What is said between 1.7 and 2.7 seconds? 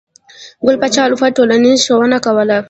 ښوونه کوله.